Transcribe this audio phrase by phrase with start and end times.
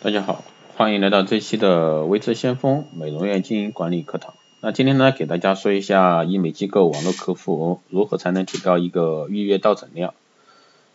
[0.00, 0.44] 大家好，
[0.76, 4.34] 欢迎来到这期的微智先锋美容院经营管理课堂。
[4.60, 10.14] 那今天呢，给大家说一下医美机构网络客户如何才能提高一个预约到诊量。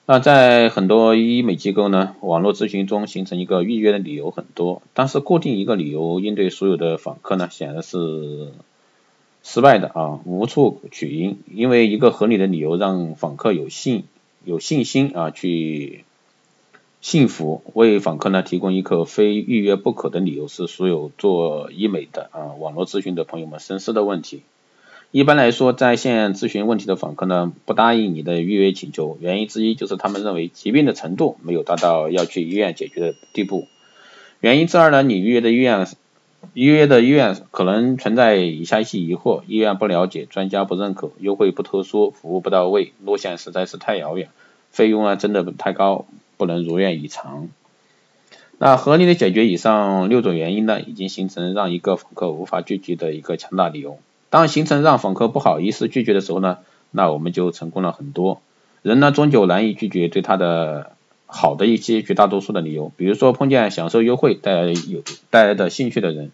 [0.06, 8.54] 那在很多医美机构呢，网络咨询中形成一个预约的理由很多，但是固定一个理由应对所有的访客呢，显然是
[9.44, 11.40] 失败的啊，无处取因。
[11.54, 14.06] 因为一个合理的理由让访客有信
[14.46, 16.06] 有信心啊去。
[17.04, 24.42] 幸福为访客呢提供一个非预约不可的理由，是所有做医美的啊网络咨询的朋友们深思的问题。
[25.12, 33.68] 一般来说，在线咨询问题的访客呢，不答应你的预约请求，原因之一就是他们认为疾病的程度没有达到要去医院解决的地步。
[34.40, 35.86] 原因之二呢，你预约的医院
[36.54, 44.30] 预约的医院可能存在以下一些疑惑：医院不了解，专家不认可，优惠不特殊，服务不到位，路线实在是太遥远，
[44.72, 46.06] 费用啊真的太高。
[46.38, 47.50] 不能如愿以偿。
[48.60, 53.98] 那合理的解决以上六种原因呢，已经形成让一个访客无法拒绝的一个强大理由。
[54.30, 56.60] 当形成让访客不好意思拒绝的时候呢，
[56.92, 58.42] 那我们就成功了很多。
[58.82, 60.92] 人呢，终究难以拒绝对他的
[61.26, 62.92] 好的一些绝大多数的理由。
[62.96, 66.32] 比如说碰见享受优惠带来有带来的兴趣的人，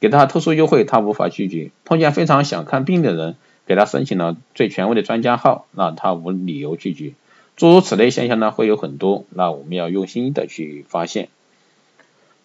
[0.00, 3.36] 给他特殊优惠他无法拒绝；碰见非常想看病的人，
[3.66, 7.12] 给他申请了最权威的专家号，那他无理由拒绝。
[7.60, 11.28] 诸如此类现象呢会有很多，那我们要用心的去发现。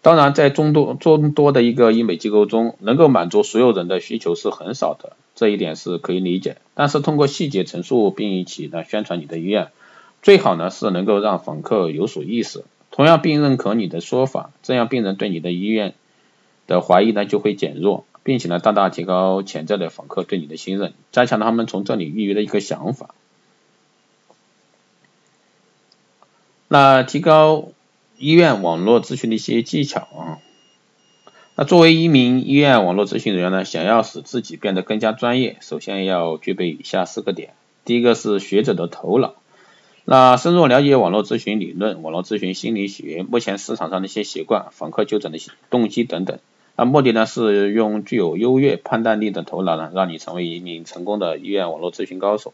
[0.02, 6.57] 当然，在众多众多的一个医美机构中，能够满足所有人的需求是很少的，这一点是可以理解。
[6.73, 9.69] 但是通过细节陈述并一起呢宣传你的医院，
[10.22, 15.94] 最好呢是能够让访客有所意识，同样并认可你的说法，这样病人对你的医院
[16.67, 23.16] 的怀疑呢就会减弱，并且呢大大提高潜在的访客对你的信任，加强他们从这里预约的一个想法。
[26.77, 27.69] 那提高
[28.17, 30.39] 医院网络咨询的一些技巧啊，
[31.55, 37.53] 那作为一名医院网络咨询人员呢，想要使自己变得更加专业，首先要具备以下四个点。
[37.85, 39.35] 第一个是学者的头脑，
[40.03, 45.38] 那深入了解网络咨询理论、网络咨询心理学、目前市场上的一些习惯、访客就诊的
[45.69, 46.39] 动机等等。
[46.75, 52.53] 那目的呢是用具有优越判断力的头脑呢，让你成为一名成功的医院网络咨询高手。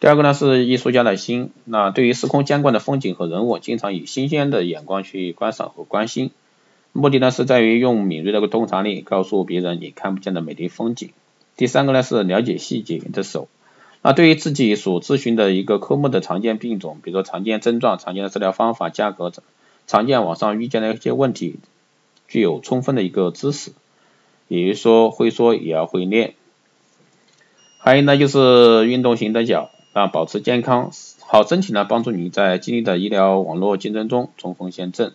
[0.00, 6.30] 第二个呢是艺术家的心，那对于司空见惯的风景和人物，经常以新鲜的眼光去观赏和关心，
[6.92, 11.10] 目的呢是在于用敏锐的洞察力告诉别人你看不见的美丽风景。
[11.58, 13.48] 第三个呢是了解细节的手，
[14.00, 19.30] 那对于自己所咨询的一个科目的常见病种，比如说常见症状、常见的治疗方法、价格、
[19.86, 21.56] 常见网上遇见的一些问题，
[22.26, 23.72] 具有充分的一个知识，
[24.48, 26.36] 也就说会说也要会练。
[27.76, 29.70] 还有呢就是运动型的脚。
[29.92, 30.92] 啊，保持健康，
[31.26, 35.12] 好身体呢，帮助你在激烈的医疗网络竞争中冲锋陷阵。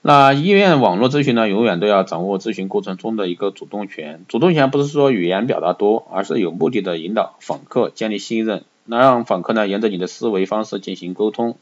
[0.00, 4.24] 那医院网络咨询呢，永远都要掌握咨询过程中的一个主动权。
[4.28, 11.56] 主动权不是说语言表达多，而是有目的的引导访客建立信任，那让访客呢沿着你的思维方式进行沟通。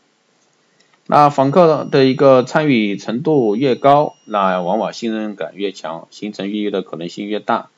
[1.06, 7.68] 那访客的一个参与程度越高，那往往信任感越强，形成预约的可能性越大。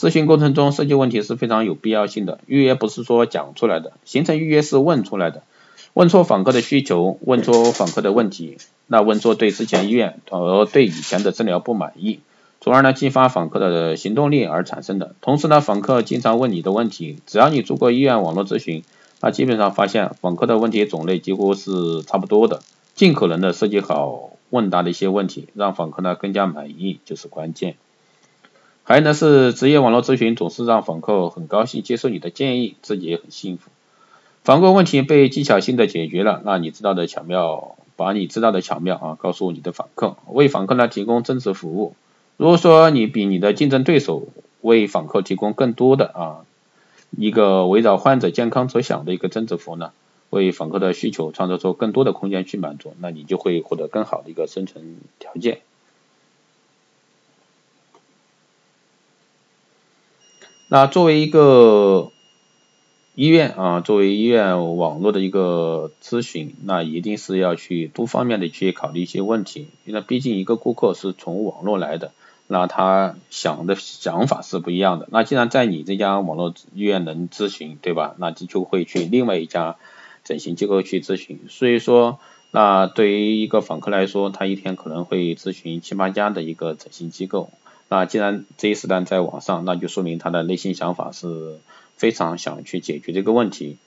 [0.00, 5.42] 咨询过程中设计问题是非常有必要性的，预约不是说讲出来的，形成预约是问出来的，
[5.92, 8.56] 问错访客的需求，问出访客的问题，
[8.86, 12.20] 那问错对之前医院和对以前的治疗不满意，
[12.62, 15.14] 从而呢激发访客的行动力而产生的。
[15.20, 18.82] 同时呢，访客经常问你的问题，只要你做过医院网络咨询，
[19.20, 22.62] 那基本上发现访客的问题种类几乎是差不多的，
[22.94, 27.76] 尽可能的设计好问答的一些问题，让访客呢更加满意就是关键。
[28.90, 33.70] 还有呢是职业网络咨询总是让访客很高兴接受你的建议，自己也很幸福。
[34.42, 41.94] 访客问题被技巧性的解决了，那你知道的巧妙，把你知道的巧妙啊告诉你的访客，为访客呢提供增值服务。
[42.36, 44.26] 如果说你比你的竞争对手
[44.60, 46.40] 为访客提供更多的啊
[47.16, 49.92] 一个围绕患者健康着想的一个增值服务呢，
[50.30, 55.60] 为访客的需求创造出更多的空间去满足，那你就会获得更好的一个生存条件。
[60.72, 62.12] 那作为一个
[63.16, 72.12] 医院啊，作为医院网络的一个咨询，那一定是要去多方面的去考虑一些问题，因为毕竟一个顾客是从网络来的，
[72.46, 75.08] 那他想的想法是不一样的。
[75.10, 78.14] 那既然在你这家网络医院能咨询，对吧？
[78.18, 79.74] 那就就会去另外一家
[80.22, 81.40] 整形机构去咨询。
[81.48, 82.20] 所以说，
[82.52, 87.50] 那对于一个访客来说，他一天可能会咨询七八家的一个整形机构。
[87.92, 91.58] 那既然这一时段在网上，那就说明他的内心想法是
[91.96, 93.78] 非常想去解决这个问题。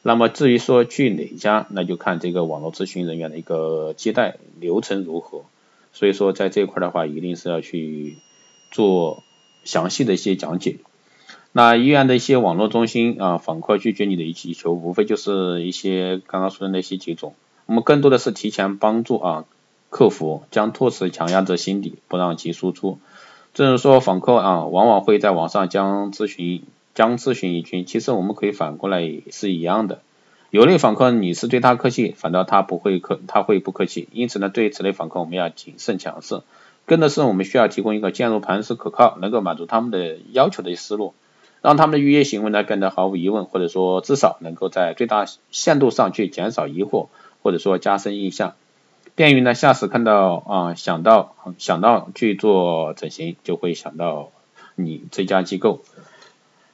[0.00, 5.44] 那么至于说去哪家，那就看这个网络咨询人员的一个接待流程如何。
[5.92, 8.16] 所以说在这一块的话，一定是要去
[8.70, 9.22] 做
[9.64, 10.78] 详细的一些讲解。
[11.52, 17.34] 那医院的一些网络中心啊，访客拒绝你的需求，无非就是一些刚刚说的那些几种。
[17.66, 19.44] 我们更多的是提前帮助啊
[19.90, 22.98] 客服将托词强压在心底，不让其输出。
[23.54, 26.62] 正是说访客啊，往往会在网上将咨询
[26.94, 30.00] 将咨询一群，其实我们可以反过来也是一样的。
[30.48, 34.08] 有类访客你是对他客气，反倒他不会客他会不客气。
[34.12, 36.40] 因此呢，对此类访客我们要谨慎强势。
[36.86, 41.14] 更的是我们需要提供一个坚如磐石、可靠，能够满足他们的要求的思路。
[41.60, 47.06] 让他们的预约行为呢变得毫无疑问，或者说至少能够在最大限度上去减少疑惑，
[47.42, 48.54] 或者说加深印象，
[49.14, 54.30] 便于呢下次看到啊想到想到去做整形就会想到
[54.74, 55.82] 你这家机构。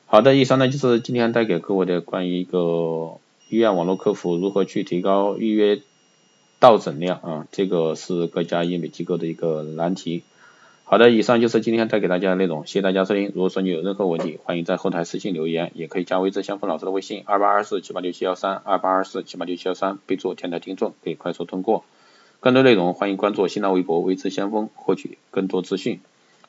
[0.06, 3.19] 好的，以上呢就是今天带给各位的关于一个
[3.49, 5.81] 医院网络客服如何去提高预约
[6.58, 10.23] 到诊量啊，这个是各家医美机构的一个难题。
[10.85, 13.31] 好的，以上就是今天带给大家的内容，谢谢大家收听。
[13.35, 21.85] 如果说你有任何问题，欢迎在后台私信留言，也可以加微之先锋老师的微信二八二四七八六七幺三二八二四七八六七幺三，备注天台听众，可以快速通过。
[22.40, 26.00] 更多内容欢迎关注新浪微博微知先锋，获取更多资讯。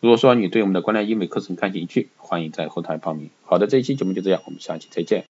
[0.02, 3.32] 如果说你对我们的光亮医美课程感兴趣，欢迎在后台报名。
[3.44, 5.26] 好的，这一期节目就这样，我们下期再见。